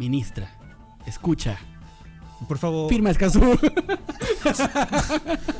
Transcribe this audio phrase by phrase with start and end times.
[0.00, 0.50] Ministra,
[1.06, 1.58] escucha.
[2.48, 2.88] Por favor.
[2.88, 3.38] Firma Escazú.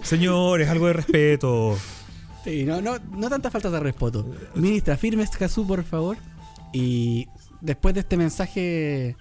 [0.02, 1.76] Señores, algo de respeto.
[2.42, 4.26] Sí, no, no, no tanta falta de respeto.
[4.54, 6.16] Ministra, firme Escazú, por favor.
[6.72, 7.28] Y
[7.60, 9.14] después de este mensaje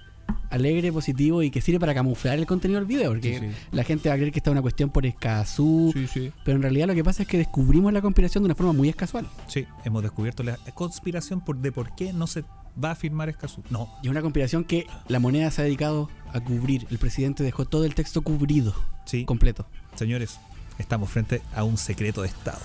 [0.50, 3.56] alegre, positivo y que sirve para camuflar el contenido del video, porque Sí, sí.
[3.72, 6.32] la gente va a creer que esta es una cuestión por Escazú, Sí, sí.
[6.46, 8.92] pero en realidad lo que pasa es que descubrimos la conspiración de una forma muy
[8.94, 9.28] casual.
[9.48, 12.44] Sí, hemos descubierto la conspiración por, de por qué no se
[12.82, 13.64] va a firmar Escazú.
[13.70, 13.90] No.
[14.02, 16.86] Y es una conspiración que la moneda se ha dedicado a cubrir.
[16.90, 18.74] El presidente dejó todo el texto cubrido,
[19.06, 19.66] Sí, completo.
[19.96, 20.40] señores,
[20.78, 22.60] estamos frente a un secreto de Estado.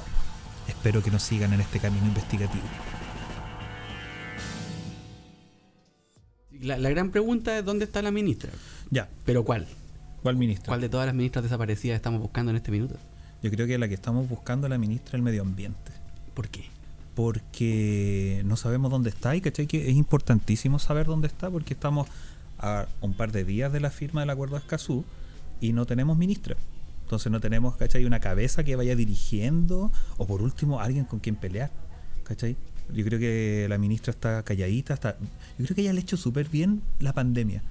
[0.68, 2.64] Espero que nos sigan en este camino investigativo.
[6.60, 8.50] La, la gran pregunta es dónde está la ministra.
[8.91, 9.66] Ya, Pero ¿cuál?
[10.22, 10.68] ¿cuál ministra?
[10.68, 12.96] ¿Cuál de todas las ministras desaparecidas estamos buscando en este minuto?
[13.42, 15.92] Yo creo que la que estamos buscando es la ministra del Medio Ambiente.
[16.32, 16.64] ¿Por qué?
[17.14, 19.66] Porque no sabemos dónde está y ¿cachai?
[19.66, 22.09] que es importantísimo saber dónde está porque estamos
[22.59, 25.05] a un par de días de la firma del acuerdo de Escazú
[25.61, 26.56] y no tenemos ministra.
[27.03, 28.05] Entonces no tenemos, ¿cachai?
[28.06, 31.70] Una cabeza que vaya dirigiendo o por último alguien con quien pelear,
[32.25, 32.56] ¿cachai?
[32.92, 35.16] Yo creo que la ministra está calladita, está...
[35.58, 37.62] Yo creo que ella le ha hecho súper bien la pandemia.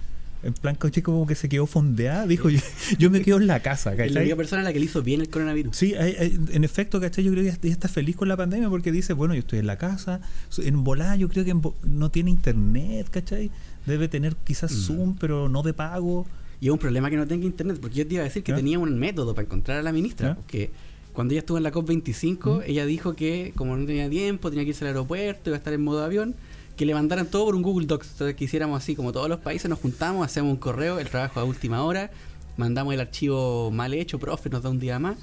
[0.44, 1.02] En plan, ¿cachai?
[1.02, 2.60] Como que se quedó fondeada, dijo, yo,
[3.00, 4.22] yo me quedo en la casa, Es la ¿cachai?
[4.24, 5.76] única persona a la que le hizo bien el coronavirus.
[5.76, 7.24] Sí, hay- hay- en efecto, ¿cachai?
[7.24, 9.68] Yo creo que ella está feliz con la pandemia porque dice, bueno, yo estoy en
[9.68, 10.20] la casa,
[10.58, 11.56] en volada yo creo que
[11.88, 13.52] no tiene internet, ¿cachai?
[13.86, 14.82] Debe tener quizás Mm.
[14.82, 16.26] Zoom, pero no de pago.
[16.60, 18.54] Y es un problema que no tenga internet, porque yo te iba a decir que
[18.54, 20.36] tenía un método para encontrar a la ministra.
[20.36, 20.72] Porque
[21.14, 22.62] cuando ella estuvo en la COP25, ¿Mm?
[22.70, 25.74] ella dijo que como no tenía tiempo, tenía que irse al aeropuerto, iba a estar
[25.74, 26.36] en modo avión,
[26.76, 28.12] que le mandaran todo por un Google Docs.
[28.12, 31.40] Entonces que hiciéramos así, como todos los países nos juntamos, hacemos un correo, el trabajo
[31.40, 32.12] a última hora,
[32.58, 35.18] mandamos el archivo mal hecho, profe, nos da un día más.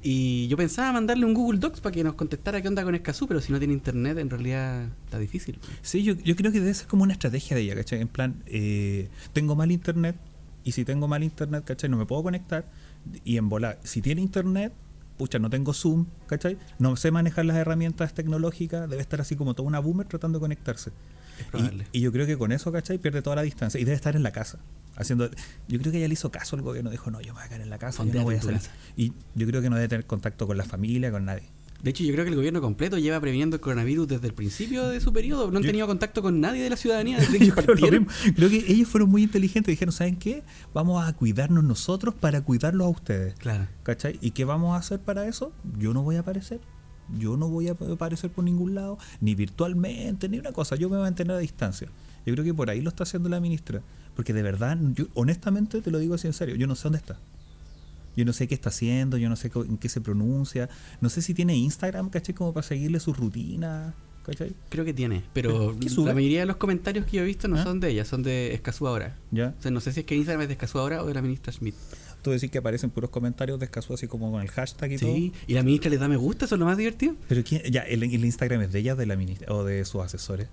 [0.00, 3.26] Y yo pensaba mandarle un Google Docs para que nos contestara qué onda con Escazú,
[3.26, 5.58] pero si no tiene internet, en realidad está difícil.
[5.82, 8.00] Sí, yo, yo creo que debe ser como una estrategia de ella, ¿cachai?
[8.00, 10.14] En plan, eh, tengo mal internet
[10.62, 11.90] y si tengo mal internet, ¿cachai?
[11.90, 12.64] No me puedo conectar
[13.24, 14.72] y en volar, si tiene internet,
[15.18, 16.56] pucha, no tengo Zoom, ¿cachai?
[16.78, 20.40] No sé manejar las herramientas tecnológicas, debe estar así como toda una boomer tratando de
[20.40, 20.92] conectarse.
[21.92, 22.98] Y, y yo creo que con eso, ¿cachai?
[22.98, 23.78] Pierde toda la distancia.
[23.80, 24.58] Y debe estar en la casa.
[24.96, 25.30] Haciendo,
[25.68, 26.90] yo creo que ella le hizo caso al gobierno.
[26.90, 28.04] Dijo, no, yo me voy a quedar en la casa.
[28.04, 28.60] Yo no voy a salir.
[28.96, 31.44] Y yo creo que no debe tener contacto con la familia, con nadie.
[31.82, 34.88] De hecho, yo creo que el gobierno completo lleva previniendo el coronavirus desde el principio
[34.88, 35.50] de su periodo.
[35.52, 37.72] No han Yo- tenido contacto con nadie de la ciudadanía desde que Yo creo, lo
[37.80, 38.06] partieron.
[38.08, 38.32] mismo.
[38.34, 39.72] Creo que ellos fueron muy inteligentes.
[39.72, 40.42] Dijeron, ¿saben qué?
[40.74, 43.34] Vamos a cuidarnos nosotros para cuidarlos a ustedes.
[43.34, 43.68] Claro.
[43.84, 44.18] ¿Cachai?
[44.20, 45.52] ¿Y qué vamos a hacer para eso?
[45.78, 46.60] Yo no voy a aparecer.
[47.16, 50.74] Yo no voy a aparecer por ningún lado, ni virtualmente, ni una cosa.
[50.76, 51.88] Yo me voy a mantener a distancia.
[52.26, 53.82] Yo creo que por ahí lo está haciendo la ministra.
[54.16, 56.98] Porque de verdad, yo honestamente te lo digo así en serio, yo no sé dónde
[56.98, 57.18] está.
[58.18, 60.68] Yo no sé qué está haciendo, yo no sé en qué se pronuncia.
[61.00, 62.34] No sé si tiene Instagram, ¿cachai?
[62.34, 63.94] Como para seguirle su rutina,
[64.26, 64.56] ¿cachai?
[64.70, 65.22] Creo que tiene.
[65.32, 67.62] Pero la mayoría de los comentarios que yo he visto no ¿Ah?
[67.62, 69.16] son de ella, son de Escazú ahora.
[69.30, 69.54] ¿Ya?
[69.56, 71.22] O sea, no sé si es que Instagram es de Escazú ahora o de la
[71.22, 71.76] ministra Schmidt.
[72.20, 75.14] Tú decís que aparecen puros comentarios de Escazú así como con el hashtag y todo.
[75.14, 77.14] Sí, y la ministra le da me gusta, eso es lo más divertido.
[77.28, 77.62] Pero ¿quién?
[77.70, 80.48] ya, el, el Instagram es de ella de la ministra o de sus asesores,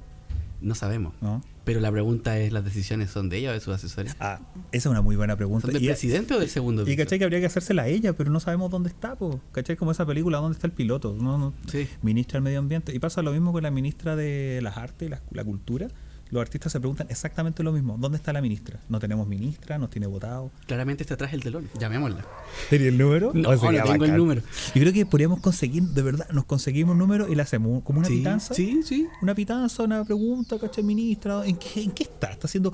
[0.66, 1.14] No sabemos.
[1.22, 1.44] ¿no?
[1.64, 4.16] Pero la pregunta es, ¿las decisiones son de ella o de sus asesores?
[4.20, 4.40] Ah,
[4.72, 5.68] esa es una muy buena pregunta.
[5.68, 6.98] ¿Son del Y- presidente o del segundo Y piso?
[6.98, 9.40] cachai que habría que hacérsela a ella, pero no sabemos dónde está, po.
[9.52, 9.76] ¿Cachai?
[9.76, 11.16] Como esa película, ¿dónde está el piloto?
[11.20, 11.54] No, no.
[11.68, 11.88] Sí.
[12.02, 12.94] Ministra del Medio Ambiente.
[12.96, 15.88] Y pasa lo mismo con la ministra de las Artes y la, la Cultura.
[16.32, 17.98] Los artistas se preguntan exactamente lo mismo.
[18.00, 18.80] ¿Dónde está la ministra?
[18.90, 20.52] No tenemos ministra, nos tiene votado.
[20.66, 21.70] Claramente está atrás el telón.
[21.80, 22.26] Llamémosla.
[22.70, 23.32] ¿Tenía el número?
[23.34, 24.42] No, Oh, no tengo el número.
[24.74, 28.00] Yo creo que podríamos conseguir, de verdad, nos conseguimos un número y le hacemos como
[28.00, 28.54] una sí, pitanza.
[28.56, 29.08] sí, sí.
[29.22, 30.84] Una pitanza, una pregunta, ¿cachai?
[30.84, 32.32] Ministra, ¿en qué, ¿en qué está?
[32.32, 32.74] ¿Está haciendo,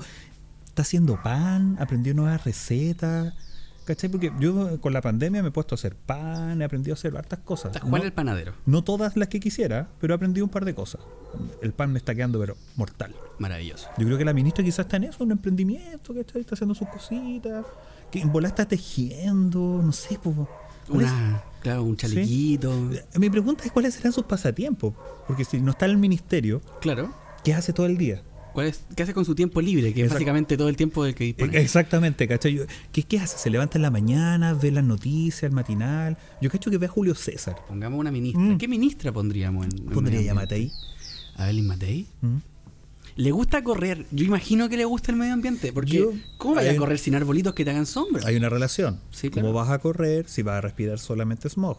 [0.66, 1.76] ¿Está haciendo pan?
[1.78, 3.34] ¿Aprendió nuevas recetas?
[3.84, 4.08] ¿Cachai?
[4.10, 7.16] Porque yo con la pandemia me he puesto a hacer pan, he aprendido a hacer
[7.16, 7.76] hartas cosas.
[7.80, 8.54] Juan No, el panadero.
[8.64, 11.00] no todas las que quisiera, pero he aprendido un par de cosas.
[11.62, 13.14] El pan me está quedando, pero mortal.
[13.38, 13.88] Maravilloso.
[13.98, 16.42] Yo creo que la ministra quizás está en eso, un emprendimiento, ¿cachai?
[16.42, 17.66] Está haciendo sus cositas.
[18.10, 20.36] Que en bola está tejiendo, no sé, pues.
[20.88, 22.72] Una, claro, un chalequito.
[23.18, 24.94] Mi pregunta es cuáles serán sus pasatiempos.
[25.26, 27.12] Porque si no está en el ministerio, Claro.
[27.44, 28.22] ¿qué hace todo el día?
[28.52, 29.92] ¿Cuál es, ¿Qué hace con su tiempo libre?
[29.94, 31.58] Que es básicamente todo el tiempo del que dispone.
[31.58, 32.60] Exactamente, ¿cachai?
[32.92, 33.38] ¿Qué, ¿Qué hace?
[33.38, 36.16] ¿Se levanta en la mañana, ve las noticias, el matinal?
[36.40, 37.56] Yo cacho que ve a Julio César.
[37.68, 38.42] Pongamos una ministra.
[38.42, 38.58] Mm.
[38.58, 40.28] ¿Qué ministra pondríamos en, en Pondría ahí.
[40.28, 40.70] ambiente?
[41.36, 42.06] A Belín Matei.
[42.20, 42.36] ¿Mm?
[43.16, 44.06] Le gusta correr.
[44.10, 45.72] Yo imagino que le gusta el medio ambiente.
[45.72, 48.26] Porque, Yo- ¿cómo vaya a correr sin arbolitos que te hagan sombra?
[48.26, 49.00] Hay una relación.
[49.10, 51.78] Sí, ¿Cómo vas a correr si vas a respirar solamente smog?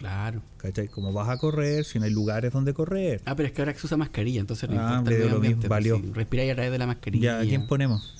[0.00, 0.42] Claro.
[0.56, 0.88] ¿Cachai?
[0.88, 3.20] ¿Cómo vas a correr si no hay lugares donde correr?
[3.26, 5.56] Ah, pero es que ahora se usa mascarilla, entonces no Ah, importa el lo mismo,
[5.60, 5.96] pues, valió.
[5.96, 7.32] sí, respiráis a través de la mascarilla.
[7.38, 8.14] Ya, ¿a quién ponemos?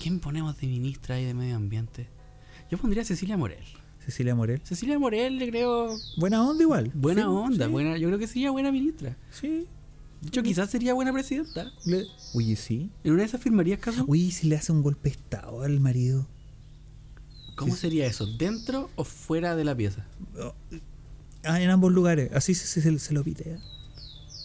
[0.00, 2.08] ¿Quién ponemos de ministra ahí de medio ambiente?
[2.70, 3.62] Yo pondría a Cecilia Morel.
[4.04, 4.60] Cecilia Morel.
[4.64, 6.90] Cecilia Morel le creo Buena onda igual.
[6.94, 9.14] buena Sí, onda, sí, buena, yo creo que sería buena ministra.
[9.30, 9.66] Sí.
[10.22, 11.70] De hecho, quizás sería buena presidenta.
[11.84, 12.90] Le- Oye, sí.
[13.04, 14.06] ¿En una de esas firmarías Escazú?
[14.08, 16.26] Oye, si le hace un golpe de estado al marido.
[17.56, 17.80] ¿Cómo sí.
[17.82, 18.26] sería eso?
[18.26, 20.06] ¿Dentro o fuera de la pieza?
[21.44, 22.30] Ah, en ambos lugares.
[22.34, 23.58] Así se, se- se lo pitea.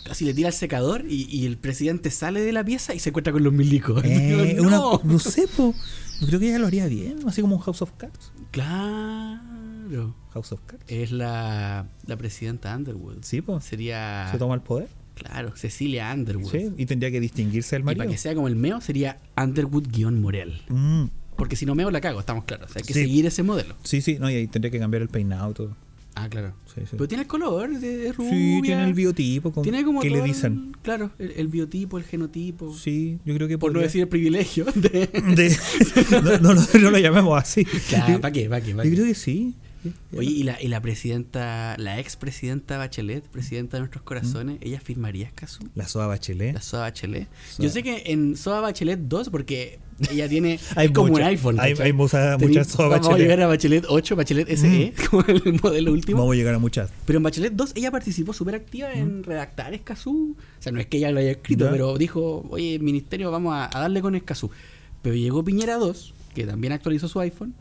[0.09, 3.09] Así le tira el secador y, y el presidente sale de la pieza y se
[3.09, 4.03] encuentra con los milicos.
[4.05, 5.01] Eh, Digo, una- no.
[5.03, 5.73] no sé, po.
[6.21, 7.17] Yo creo que ella lo haría bien.
[7.27, 8.31] Así como un House of Cards.
[8.51, 10.15] Claro.
[10.33, 10.83] House of Cards.
[10.87, 13.17] Es la, la presidenta Underwood.
[13.23, 13.59] Sí, po.
[13.61, 14.29] Sería.
[14.31, 14.87] Se toma el poder.
[15.15, 16.51] Claro, Cecilia Underwood.
[16.51, 16.71] Sí.
[16.77, 17.99] Y tendría que distinguirse del Y marido.
[18.03, 20.61] para que sea como el meo, sería Underwood-Morel.
[20.67, 21.05] Mm,
[21.37, 22.69] Porque si no meo, la cago, estamos claros.
[22.69, 22.99] O sea, hay que Sí.
[23.01, 23.75] seguir ese modelo.
[23.83, 24.17] Sí, sí.
[24.19, 25.77] No, y ahí tendría que cambiar el peinado y todo.
[26.17, 26.53] Ah, claro.
[26.73, 26.87] Sí, sí.
[26.91, 28.31] Pero tiene el color, de, es rubia.
[28.31, 29.51] Sí, tiene el biotipo.
[29.51, 30.71] Como, Tiene como ¿Qué le todo el- dicen?
[30.81, 32.73] claro, el, el biotipo, el genotipo.
[32.73, 34.65] Sí, yo creo que Por no podría- decir el privilegio.
[34.75, 34.89] De...
[35.35, 35.57] de-
[36.21, 37.65] no, no, lo- no lo llamemos así.
[37.65, 38.47] Claro, ¿para qué?
[38.49, 38.71] ¿Para qué?
[38.71, 38.91] Yo pa' qué?
[38.91, 39.55] creo que sí.
[40.15, 45.27] Oye, y la, y la presidenta, la expresidenta Bachelet, presidenta de nuestros corazones, ella firmaría
[45.27, 45.67] Escazú.
[45.75, 46.53] La Soa Bachelet.
[46.53, 47.27] La Soa Bachelet.
[47.49, 47.63] Soa.
[47.65, 49.79] Yo sé que en Soa Bachelet 2, porque
[50.11, 51.59] ella tiene Hay como mucha- un iPhone.
[51.59, 52.21] hay- hay muchas
[52.67, 53.17] Soa Vamos a Bachelet.
[53.19, 56.19] llegar a Bachelet 8, Bachelet SE, como el modelo último.
[56.19, 56.89] Vamos a llegar a muchas.
[57.05, 60.35] Pero en Bachelet 2 ella participó súper activa en redactar Escazú.
[60.59, 61.71] O sea, no es que ella lo haya escrito, Ya.
[61.71, 64.49] pero dijo, oye, ministerio, vamos a, a darle con Escazú.
[65.01, 67.53] Pero llegó Piñera 2, que también actualizó su iPhone.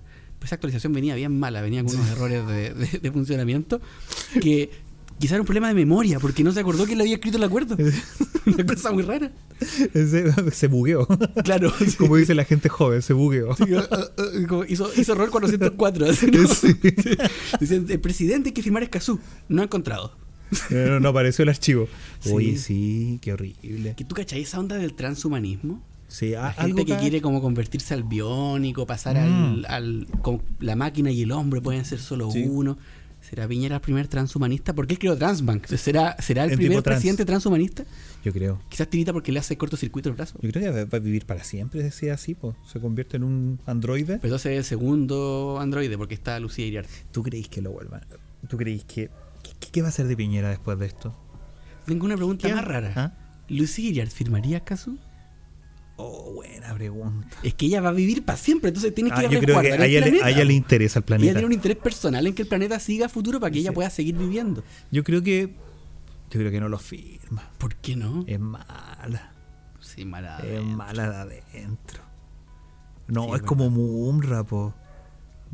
[0.45, 3.81] Esa actualización venía bien mala, venía con unos errores de, de- de funcionamiento.
[4.41, 4.71] Que
[5.19, 7.45] quizá era un problema de memoria, porque no se acordó que le había escrito el
[7.45, 7.77] acuerdo.
[8.47, 9.33] Una cosa muy rara.
[9.93, 11.07] Se, se bugueó.
[11.45, 11.73] Claro.
[11.99, 13.57] Como dice la gente joven, se bugueó.
[13.57, 14.07] Sí, ah,
[14.49, 16.07] como hizo, hizo error 404.
[16.11, 16.47] así, ¿no?
[16.49, 16.77] Sí.
[17.61, 19.19] Dicen, el presidente hay que firmar Escazú.
[19.49, 20.15] No ha encontrado.
[20.71, 21.89] No, no apareció el archivo.
[22.21, 22.31] Sí.
[22.33, 23.95] Oye, sí, qué horrible.
[23.97, 25.83] ¿Que ¿Tú cachai esa onda del transhumanismo?
[26.15, 29.19] Sí, La gente algo que quiere como convertirse al biónico, pasar Mm.
[29.25, 32.45] al, al- con la máquina y el hombre pueden ser solo Sí.
[32.49, 32.79] uno.
[33.21, 34.75] ¿Será Piñera el primer transhumanista?
[34.75, 35.67] ¿Por qué creó Transbank?
[35.67, 36.97] ¿Será, ¿será el, El primer trans.
[36.99, 37.85] presidente transhumanista?
[38.23, 38.61] Yo creo.
[38.69, 40.39] Quizás tirita porque le hace cortocircuito el brazo.
[40.43, 42.55] Yo creo que va a vivir para siempre, decía así, pues.
[42.71, 44.17] Se convierte en un androide.
[44.19, 46.91] Pero entonces es el segundo androide porque está Lucía Iriarte.
[47.13, 48.03] ¿Tú creéis que lo vuelvan?
[48.49, 49.09] ¿Tú creéis que.
[49.43, 51.17] ¿Qué, qué va a hacer de Piñera después de esto?
[51.87, 52.55] Tengo una pregunta ¿Qué?
[52.55, 52.93] más rara.
[52.95, 53.13] ¿Ah?
[53.49, 54.97] ¿Lucía Iriarte firmaría acaso?
[55.97, 57.29] Oh, buena pregunta.
[57.43, 59.73] Es que ella va a vivir para siempre, entonces tiene que Ah, yo creo que
[59.73, 61.33] a el ella, le, a ella le interesa el Ella planeta.
[61.35, 64.17] tiene un interés personal en que el planeta siga futuro para que ella pueda seguir
[64.17, 64.65] viviendo.
[64.91, 65.55] Yo creo que.
[66.31, 67.49] Yo creo que no lo firma.
[67.59, 68.25] ¿Por qué no?
[68.27, 69.33] Es mala.
[69.81, 70.39] Sí, mala.
[70.41, 72.03] Es mala de adentro.
[73.07, 74.75] No, Sí, es es como Mumra, po.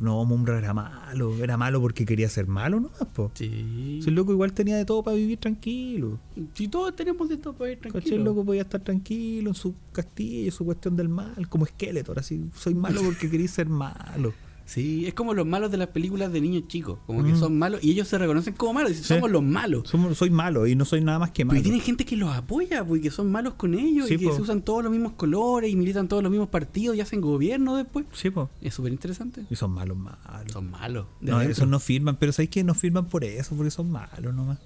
[0.01, 1.37] No, Mumra era malo.
[1.43, 3.31] Era malo porque quería ser malo nomás, po.
[3.35, 4.01] Sí.
[4.03, 6.19] Si el loco igual tenía de todo para vivir tranquilo.
[6.55, 7.93] Si todos tenemos de todo para ir ¿Cachai?
[7.93, 8.17] tranquilo.
[8.17, 12.49] El loco podía estar tranquilo en su castillo, su cuestión del mal, como Skeletor, así.
[12.55, 14.33] Soy malo porque quería ser malo.
[14.73, 17.01] Sí, es como los malos de las películas de niños chicos.
[17.05, 17.39] Como que Mm.
[17.41, 18.91] son malos y ellos se reconocen como malos.
[18.91, 19.15] Dicen, Sí.
[19.15, 19.89] somos los malos.
[19.89, 21.59] Somos- soy malo y no soy nada más que Pero malo.
[21.59, 24.29] y tienen gente que los apoya, porque que son malos con ellos Sí, y que
[24.29, 24.37] po.
[24.37, 27.75] se usan todos los mismos colores y militan todos los mismos partidos y hacen gobierno
[27.75, 28.07] después.
[28.13, 28.49] Sí, po.
[28.63, 29.45] Es súper interesante.
[29.51, 30.53] Y son malos, malos.
[30.53, 31.07] Son malos.
[31.21, 31.53] No, adentro.
[31.53, 34.61] esos no firman, pero ¿sabes que No firman por eso, porque son malos nomás.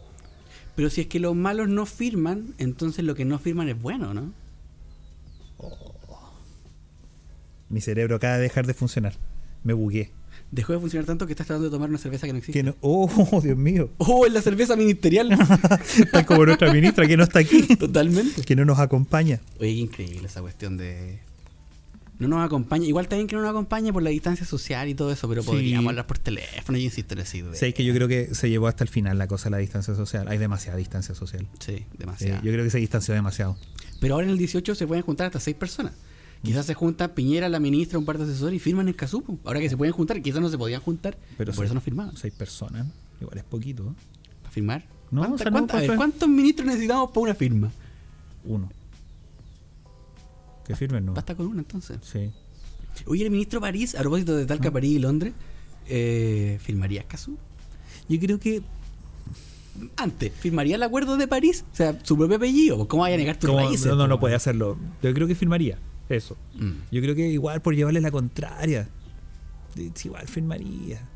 [0.76, 4.12] Pero si es que los malos no firman, entonces lo que no firman es bueno,
[4.12, 4.32] ¿no?
[7.70, 9.14] Mi cerebro acaba de dejar de funcionar.
[9.64, 10.12] Me bugué.
[10.50, 12.60] Dejó de funcionar tanto que estás tratando de tomar una cerveza que no existe.
[12.60, 13.90] Que no- oh, Dios mío.
[13.98, 15.36] ¡Oh, es la cerveza ministerial!
[16.12, 17.62] Tal como nuestra ministra que no está aquí.
[17.76, 18.42] Totalmente.
[18.42, 19.40] Que no nos acompaña.
[19.58, 21.18] Oye, qué increíble esa cuestión de.
[22.20, 22.86] No nos acompaña.
[22.86, 25.48] Igual bien que no nos acompañe por la distancia social y todo eso, pero Sí.
[25.48, 26.78] podríamos hablar por teléfono.
[26.78, 27.54] Yo insisto en esa idea.
[27.54, 29.58] Sí, es que yo creo que se llevó hasta el final la cosa de la
[29.58, 30.28] distancia social.
[30.28, 31.48] Hay demasiada distancia social.
[31.58, 32.40] Sí, Eh, demasiado.
[32.44, 33.56] yo creo que se distanció demasiado.
[34.00, 35.92] Pero ahora en el 18 se pueden juntar hasta seis personas.
[36.44, 39.38] Quizás se juntan Piñera, la ministra, un par de asesores y firman el casupo.
[39.44, 41.16] Ahora que se pueden juntar, quizás no se podían juntar.
[41.38, 42.16] Pero por eso no firmaban.
[42.16, 42.86] Seis personas.
[43.20, 43.84] Igual es poquito.
[43.84, 43.94] ¿eh?
[44.42, 44.84] ¿Para firmar?
[45.10, 47.70] No, ¿Cuánta- o sea, no, cuánta- a ver, para- ¿Cuántos ministros necesitamos para una firma?
[48.44, 48.70] Uno.
[50.66, 51.14] Que firmen, ¿no?
[51.14, 51.98] Basta con una entonces.
[52.02, 52.30] Sí.
[53.06, 54.72] Oye, el ministro París, a propósito de Talca, Ah.
[54.72, 55.32] París y Londres,
[55.86, 57.36] eh, ¿firmaría Escazú?
[58.08, 58.62] Yo creo que.
[59.96, 61.64] Antes, ¿firmaría el acuerdo de París?
[61.72, 62.86] O sea, su propio apellido.
[62.86, 63.86] ¿Cómo vaya a negar tus como- raíces?
[63.86, 64.76] no, no, no puede hacerlo.
[65.02, 65.78] Yo creo que firmaría.
[66.08, 66.36] Eso.
[66.54, 66.72] Mm.
[66.92, 68.88] Yo creo que igual por llevarle la contraria.
[70.04, 71.08] Igual firmaría.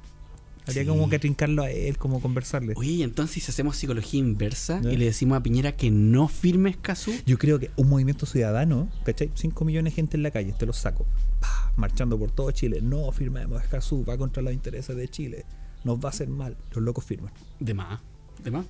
[0.66, 0.88] Habría Sí.
[0.88, 2.74] como que trincarlo a él, como conversarle.
[2.76, 6.68] Oye, y entonces si hacemos psicología inversa y le decimos a Piñera que no firme
[6.70, 9.30] Escazú, Yo creo que un movimiento ciudadano, ¿cachai?
[9.34, 11.06] 5 millones de gente en la calle, te los saco.
[11.76, 12.80] Marchando por todo Chile.
[12.82, 15.46] No firmemos Escazú, va contra los intereses de Chile.
[15.84, 16.56] Nos va a hacer mal.
[16.74, 17.32] Los locos firman.
[17.60, 18.00] de más,
[18.42, 18.66] de más.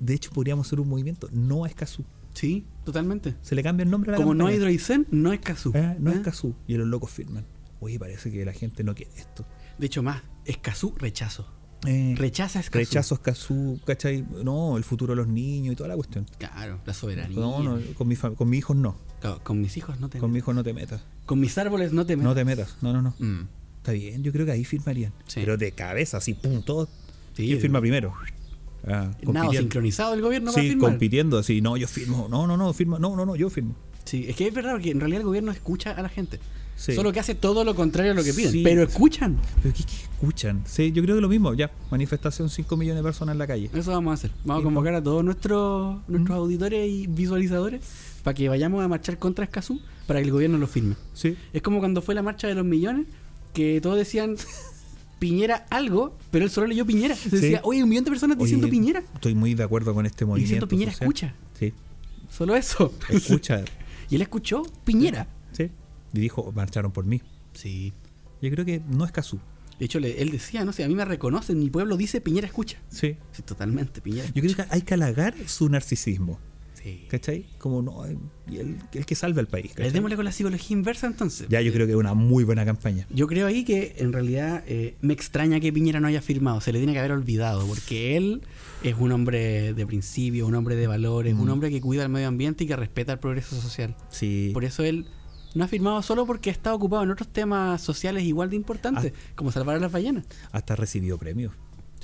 [0.00, 2.04] De hecho, podríamos hacer un movimiento no a Escazú.
[2.38, 3.34] Sí, totalmente.
[3.42, 5.72] Se le cambia el nombre a la Como no hay hidroicén, no es Escazú.
[5.74, 6.18] Eh, No es ¿Eh?
[6.20, 6.54] Escazú.
[6.68, 7.44] Y los locos firman.
[7.80, 9.44] Oye, parece que la gente no quiere esto.
[9.78, 11.52] De hecho, más, Escazú rechazo.
[11.86, 12.78] Eh, Rechaza Escazú.
[12.78, 14.24] rechazo Escazú, ¿cachai?
[14.44, 16.26] No, el futuro de los niños y toda la cuestión.
[16.38, 17.38] Claro, la soberanía.
[17.38, 18.96] No, no, con, mi con mis hijos no.
[19.20, 20.34] Claro, con mis hijos no te Con metas.
[20.34, 21.02] mis hijos no te metas.
[21.26, 22.28] Con mis árboles no te metas.
[22.30, 22.76] No te metas.
[22.82, 23.14] No, no, no.
[23.18, 23.48] Mm.
[23.78, 25.12] Está bien, yo creo que ahí firmarían.
[25.26, 25.40] Sí.
[25.40, 26.88] Pero de cabeza, así, pum, todo.
[27.34, 28.12] Sí, ¿Quién firma primero?
[28.86, 32.28] Ah, Nada sincronizado el gobierno sí, compitiendo, así, no, yo firmo.
[32.30, 32.98] No, no, no, firma.
[32.98, 33.74] No, no, no, yo firmo.
[34.04, 36.38] Sí, es que es verdad que en realidad el gobierno escucha a la gente.
[36.76, 36.94] Sí.
[36.94, 38.52] Solo que hace todo lo contrario a lo que piden.
[38.52, 38.62] Sí.
[38.62, 39.36] Pero escuchan.
[39.62, 40.62] Pero ¿qué, qué escuchan?
[40.64, 41.52] Sí, yo creo que lo mismo.
[41.54, 43.68] Ya, manifestación 5 millones de personas en la calle.
[43.74, 44.30] Eso vamos a hacer.
[44.44, 46.40] Vamos a convocar a todos nuestros, nuestros Mm.
[46.40, 47.82] auditores y visualizadores
[48.22, 50.94] para que vayamos a marchar contra Escazú para que el gobierno lo firme.
[51.14, 51.36] Sí.
[51.52, 53.06] Es como cuando fue la marcha de los millones,
[53.52, 54.36] que todos decían
[55.18, 57.14] Piñera algo, pero él solo leyó Piñera.
[57.16, 57.36] Se Sí.
[57.36, 59.02] decía, oye, un millón de personas diciendo Oye, Piñera.
[59.14, 60.44] Estoy muy de acuerdo con este movimiento.
[60.46, 61.08] diciendo Piñera social.
[61.08, 61.34] escucha.
[61.58, 61.72] Sí,
[62.30, 62.92] Solo eso.
[63.08, 63.64] escucha.
[64.10, 65.26] y él escuchó Piñera.
[65.52, 65.70] sí.
[66.12, 67.20] Y dijo, marcharon por mí.
[67.52, 67.92] Sí.
[68.40, 69.38] Yo creo que no es Cazú.
[69.78, 72.46] De hecho, le- él decía, no sé, a mí me reconocen, mi pueblo dice Piñera
[72.46, 72.78] escucha.
[72.88, 73.16] Sí.
[73.32, 74.26] Sí, totalmente, Piñera.
[74.34, 76.38] Yo creo que hay que halagar su narcisismo.
[76.82, 77.06] Sí.
[77.10, 77.46] ¿Cachai?
[77.58, 78.16] Como no, eh,
[78.48, 79.66] y el, el que salve al país.
[79.66, 79.90] Les ¿cachai?
[79.92, 81.46] démosle con la psicología inversa entonces.
[81.48, 83.06] Ya, yo creo que es una muy buena campaña.
[83.10, 86.72] Yo creo ahí que en realidad eh, me extraña que Piñera no haya firmado, se
[86.72, 88.42] le tiene que haber olvidado, porque él
[88.82, 91.40] es un hombre de principios, un hombre de valores, Mm.
[91.40, 93.96] un hombre que cuida el medio ambiente y que respeta el progreso social.
[94.10, 94.50] Sí.
[94.54, 95.06] Por eso él
[95.54, 99.32] no ha firmado solo porque está ocupado en otros temas sociales igual de importantes, Ah.
[99.34, 100.24] como salvar a las ballenas.
[100.52, 101.52] Hasta recibió premios.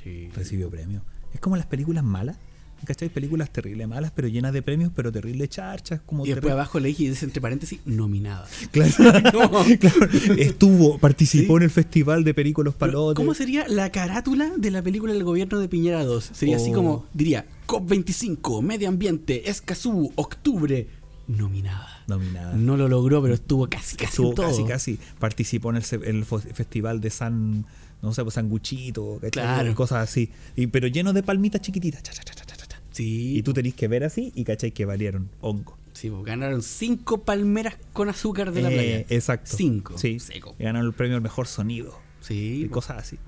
[0.03, 0.31] Sí.
[0.35, 1.03] Recibió premios.
[1.33, 2.37] Es como las películas malas.
[2.85, 3.09] ¿Cachai?
[3.09, 6.01] Películas terribles malas, pero llenas de premios, pero terribles charchas.
[6.07, 8.47] Como Y después abajo le dije, dice entre paréntesis, nominada.
[8.71, 8.93] Claro.
[9.81, 11.57] Claro, estuvo, participó Sí.
[11.59, 13.17] en el festival de Pero, Palotes.
[13.17, 16.31] ¿Cómo sería la carátula de la película del gobierno de Piñera 2?
[16.33, 16.75] Sería así Oh.
[16.75, 20.87] como, diría, COP25, Medio Ambiente, Escazú, Octubre,
[21.27, 22.03] nominada.
[22.07, 22.55] Nominada.
[22.55, 24.47] No lo logró, pero estuvo casi, casi Estuvo en todo.
[24.49, 24.99] casi, casi.
[25.19, 27.65] Participó en el, en festival de San,
[28.03, 29.19] no sé, pues Sanguchito.
[29.31, 29.75] Claro.
[29.75, 30.31] cosas así.
[30.57, 32.03] Y, pero lleno de palmitas chiquititas.
[32.03, 32.64] cha, cha, cha, cha, cha, cha.
[32.95, 35.77] Sí, Y tú tenés que ver así y cachai que valieron hongo.
[35.93, 39.05] sí, pues, ganaron cinco palmeras con azúcar de la Eh, playa.
[39.17, 39.51] Exacto.
[39.57, 39.99] Cinco.
[39.99, 40.19] Sí.
[40.21, 40.55] Seco.
[40.59, 41.99] Y ganaron el premio al mejor sonido.
[42.21, 43.19] Sí, y pues, cosas así.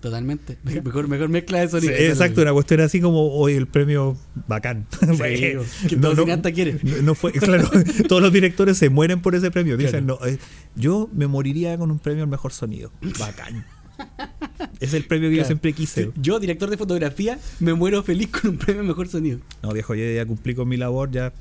[0.00, 0.58] totalmente.
[0.84, 1.94] Mejor, mejor mezcla de sonido.
[1.96, 4.16] Sí, exacto, una cuestión así como hoy el premio
[4.48, 4.86] bacán.
[5.00, 5.08] Sí,
[5.88, 6.78] que todo cineasta quiere.
[6.82, 7.70] No, no fue, claro,
[8.08, 9.76] todos los directores se mueren por ese premio.
[9.78, 10.18] Dicen, Claro.
[10.20, 10.38] no, eh,
[10.76, 12.90] yo me moriría con un premio al mejor sonido.
[13.18, 13.64] Bacán.
[14.80, 16.10] Es el premio que yo siempre quise.
[16.16, 19.40] Yo, director de fotografía, me muero feliz con un premio mejor sonido.
[19.62, 21.32] No, viejo, yo ya cumplí con mi labor, ya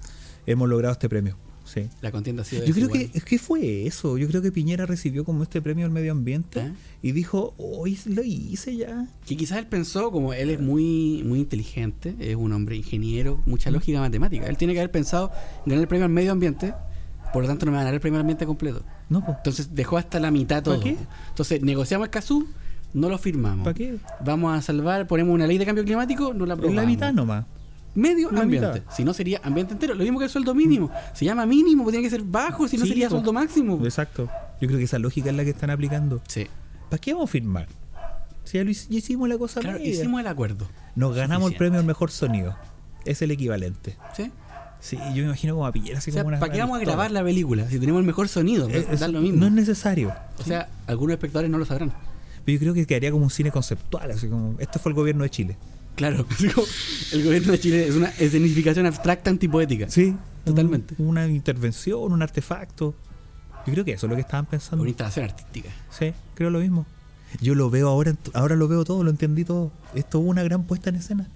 [0.46, 1.38] hemos logrado este premio.
[1.66, 1.90] Sí.
[2.02, 4.18] La contienda ha sido Yo creo que, es que fue eso.
[4.18, 6.74] Yo creo que Piñera recibió como este premio al medio ambiente ¿Eh?
[7.02, 9.08] y dijo, hoy lo hice ya.
[9.26, 13.72] Que quizás él pensó, como él es muy, muy inteligente, es un hombre ingeniero, mucha
[13.72, 14.46] lógica matemática.
[14.48, 15.32] Él tiene que haber pensado
[15.66, 16.74] ganar el premio al medio ambiente,
[17.32, 18.84] por lo tanto no me va a ganar el premio al ambiente completo.
[19.10, 19.38] No, pues.
[19.38, 20.80] Entonces dejó hasta la mitad todo.
[20.80, 20.98] ¿Para qué?
[21.30, 22.48] Entonces negociamos el CASU,
[22.94, 23.64] no lo firmamos.
[23.64, 23.98] ¿Para qué?
[24.24, 26.76] Vamos a salvar, ponemos una ley de cambio climático, no la aprobamos.
[26.84, 27.46] la mitad nomás.
[27.96, 28.80] Medio La ambiente.
[28.80, 28.92] mitad.
[28.92, 29.94] Si no sería ambiente entero.
[29.94, 30.90] Lo mismo que el sueldo mínimo.
[31.14, 33.80] Se llama mínimo, pues tiene que ser bajo, si no Sí, sería sueldo máximo.
[33.84, 34.28] Exacto.
[34.60, 36.22] Yo creo que esa lógica es la que están aplicando.
[36.28, 36.48] Sí.
[36.90, 37.68] ¿Para qué vamos a firmar?
[38.46, 39.92] Si ya, lo ya hicimos la cosa Claro, media.
[39.94, 40.68] hicimos el acuerdo.
[40.96, 42.56] Nos ganamos el premio al mejor sonido.
[43.06, 43.96] Es el equivalente.
[44.16, 44.32] ¿Sí?
[44.80, 46.78] Sí, yo me imagino como a Piñera así O sea, como una ¿para qué vamos
[46.78, 48.68] a grabar la película si tenemos el mejor sonido?
[48.70, 49.40] Eh, da eso lo mismo.
[49.40, 50.14] No es necesario.
[50.40, 51.94] O sea, algunos espectadores no lo sabrán.
[52.46, 55.24] Pero yo creo que quedaría como un cine conceptual, así como, este fue el gobierno
[55.24, 55.58] de Chile.
[55.96, 56.26] Claro,
[57.12, 59.90] el gobierno de Chile es una escenificación abstracta antipoética.
[59.90, 60.96] Sí, Totalmente.
[60.98, 62.94] Un- una intervención, un artefacto.
[63.66, 64.82] Yo creo que eso es lo que estaban pensando.
[64.82, 65.70] Una instalación artística.
[65.90, 66.86] Sí, creo lo mismo.
[67.42, 69.72] Yo lo veo ahora, ahora lo veo todo, lo entendí todo.
[69.96, 71.28] Esto hubo una gran puesta en escena.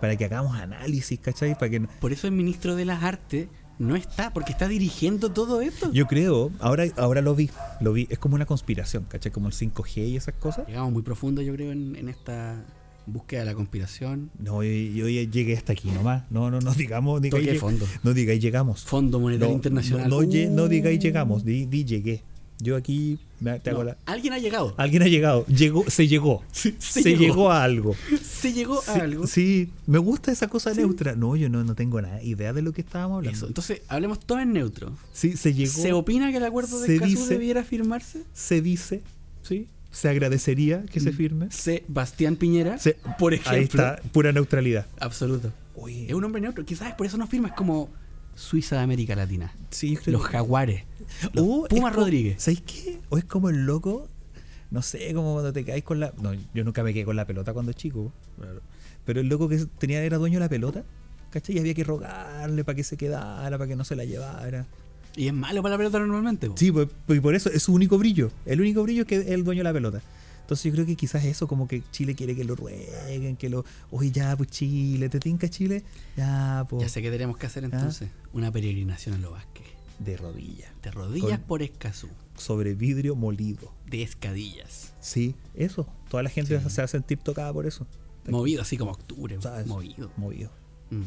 [0.00, 1.54] Para que hagamos análisis, ¿cachai?
[1.56, 3.48] Para que Por eso el ministro de las Artes
[3.78, 5.92] no está, porque está dirigiendo todo esto.
[5.92, 9.30] yo creo, ahora, ahora lo vi, lo vi, es como una conspiración, ¿cachai?
[9.32, 10.66] Como el 5G y esas cosas.
[10.66, 12.62] Llegamos muy profundo, yo creo, en, en esta
[13.06, 14.30] búsqueda de la conspiración.
[14.38, 16.24] No, yo, yo llegué hasta aquí nomás.
[16.30, 17.86] No, no, no digamos, lleg- fondo.
[18.02, 18.84] no digáis llegamos.
[18.84, 20.10] Fondo Monetario No, Internacional.
[20.10, 21.02] No, no, lle- no digáis Uh.
[21.02, 22.22] llegamos, di, di llegué.
[22.60, 24.74] Yo aquí me, te hago la- Alguien ha llegado.
[24.78, 26.42] Alguien ha llegado, llegó, se llegó.
[26.52, 27.20] Sí, se, se llegó.
[27.20, 27.52] llegó.
[27.52, 27.94] a algo.
[28.38, 29.26] Se llegó a Sí, algo.
[29.26, 30.78] Sí, me gusta esa cosa Sí.
[30.80, 31.14] neutra.
[31.16, 33.36] No, yo no, no tengo nada idea de lo que estábamos hablando.
[33.36, 33.46] Eso.
[33.48, 34.92] Entonces, hablemos todo en neutro.
[35.12, 35.72] Sí, se llegó.
[35.72, 38.22] ¿Se opina que el acuerdo de dice- debiera firmarse?
[38.32, 39.02] se dice,
[39.42, 41.48] sí, se agradecería que se firme.
[41.50, 43.52] Sebastián Piñera, Se- por ejemplo.
[43.56, 44.86] Ahí está, pura neutralidad.
[45.00, 45.52] Absoluto.
[45.76, 46.64] Oye, Es un hombre neutro.
[46.64, 47.48] Quizás por eso no firma.
[47.48, 47.88] Es como
[48.38, 49.52] Suiza de América Latina.
[49.70, 50.84] sí, yo creo Los que- jaguares.
[51.32, 52.40] Los O es Pumas Rodríguez.
[52.42, 53.00] ¿Sabéis qué?
[53.08, 54.08] O es como el loco,
[54.70, 56.12] no sé, como cuando te caes con la.
[56.20, 58.12] No, yo nunca me quedé con la pelota cuando chico.
[58.38, 58.60] claro.
[59.04, 60.84] Pero el loco que tenía era dueño de la pelota,
[61.30, 61.56] ¿cachai?
[61.56, 64.66] Y había que rogarle para que se quedara, para que no se la llevara.
[65.16, 66.48] Y es malo para la pelota normalmente.
[66.48, 66.56] po.
[66.58, 68.30] Sí, pues, y por eso es su único brillo.
[68.44, 70.02] El único brillo es que es el dueño de la pelota.
[70.48, 73.66] Entonces yo creo que quizás eso, como que Chile quiere que lo rueguen, que lo,
[73.90, 75.84] oye ya, pues Chile, ¿te tinca Chile?
[76.16, 76.80] Ya, pues.
[76.84, 78.08] Ya sé qué tenemos que hacer entonces.
[78.32, 79.66] Una peregrinación a los Vázquez.
[79.98, 80.70] De rodillas.
[80.82, 82.08] De rodillas Con- por Escazú.
[82.34, 83.74] Sobre vidrio molido.
[83.90, 84.94] De escadillas.
[85.00, 85.86] Sí, eso.
[86.08, 86.70] Toda la gente Sí.
[86.70, 87.86] se va a sentir tocada por eso.
[88.26, 89.36] Movido así como octubre.
[89.42, 89.66] ¿Sabes?
[89.66, 90.10] Movido.
[90.16, 90.50] Movido.
[90.90, 91.02] Mm.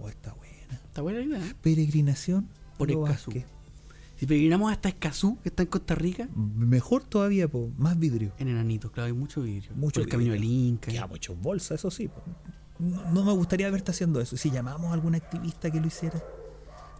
[0.00, 0.52] Oh, está buena.
[0.84, 1.46] Está buena la idea.
[1.48, 1.54] ¿eh?
[1.62, 2.46] Peregrinación
[2.76, 3.30] Por Escazú.
[3.30, 3.46] Vázquez.
[4.22, 8.32] Si peregrinamos hasta Escazú, que está en Costa Rica, Mejor todavía, po, más vidrio.
[8.38, 9.72] en Enanitos, claro, hay mucho vidrio.
[9.74, 10.44] Mucho por el camino del.
[10.44, 10.92] Inca.
[10.92, 12.06] Ya muchos bolsas, eso sí.
[12.06, 12.22] po.
[12.78, 14.36] No, no me gustaría verte haciendo eso.
[14.36, 16.22] Si llamamos a algún activista que lo hiciera.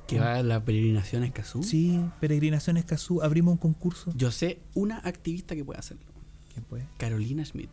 [0.09, 1.63] Que va a la peregrinación a Escazú.
[1.63, 4.13] Sí, Peregrinación Escazú, abrimos un concurso.
[4.17, 6.11] Yo sé una activista que puede hacerlo.
[6.53, 6.89] ¿Quién puede?
[6.99, 7.71] Carolina Schmidt.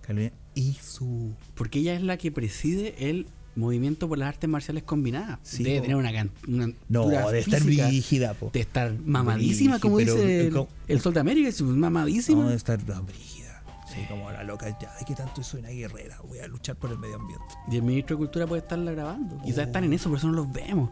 [0.00, 0.32] Carolina.
[0.54, 1.34] Y su.
[1.54, 3.26] Porque ella es la que preside el
[3.56, 5.38] movimiento por las artes marciales combinadas.
[5.42, 5.82] Sí, Debe po.
[5.82, 8.50] tener una, una No, de estar física, brígida, po.
[8.52, 10.52] De estar mamadísima, como pero- dice
[10.88, 12.42] el, Sol de América, es mamadísima.
[12.44, 13.62] No, de estar no, brígida.
[13.92, 14.68] Sí, como la loca.
[14.80, 16.18] Ya, ¿de qué tanto soy una guerrera?
[16.28, 17.46] Voy a luchar por el medio ambiente.
[17.70, 19.40] Y el ministro de Cultura puede estarla grabando.
[19.42, 19.62] Quizás Oh.
[19.62, 20.90] están en eso, por eso no los vemos.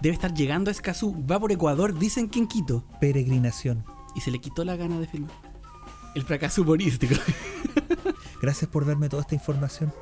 [0.00, 2.84] Debe estar llegando a Escazú, va por Ecuador, dicen que en Quito.
[3.00, 3.84] Peregrinación.
[4.14, 5.32] Y se le quitó la gana de filmar.
[6.14, 7.14] El fracaso humorístico.
[8.42, 9.92] Gracias por darme toda esta información.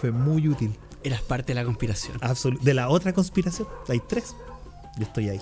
[0.00, 0.74] Fue muy útil.
[1.04, 2.18] Eras parte de la conspiración.
[2.20, 4.34] Absol- de la otra conspiración, hay tres.
[4.96, 5.40] Yo estoy ahí.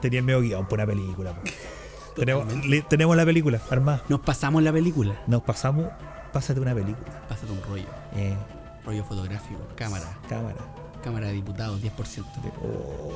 [0.00, 1.34] Tenía el medio guion por una película.
[1.34, 1.42] po.
[2.16, 4.02] Tenemos, le- tenemos la película, armada.
[4.08, 5.20] Nos pasamos la película.
[5.26, 5.86] Nos pasamos,
[6.32, 7.22] pásate una película.
[7.28, 7.86] Pásate un rollo.
[8.16, 8.34] Eh,
[8.84, 9.60] Rollo fotográfico.
[9.76, 10.06] Cámara.
[10.28, 10.56] cámara.
[11.04, 12.24] Cámara de diputados, 10%.
[12.62, 13.12] Oh.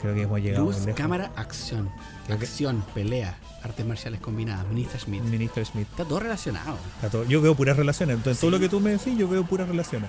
[0.00, 1.90] Creo que hemos llegado Luz, cámara, acción.
[2.30, 5.22] Acción, pelea, artes marciales combinadas, Ministra Schmidt.
[5.22, 5.88] Ministro Smith.
[5.90, 6.76] Está todo relacionado.
[6.96, 8.16] Está todo- Yo veo puras relaciones.
[8.16, 10.08] Entonces, todo lo que tú me decís, yo veo puras relaciones.